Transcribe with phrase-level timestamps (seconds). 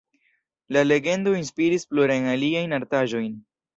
[0.77, 3.29] La legendo inspiris plurajn aliajn artaĵojn.